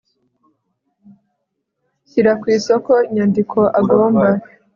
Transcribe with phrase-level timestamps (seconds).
[2.09, 4.27] shyira ku isoko inyandiko agomba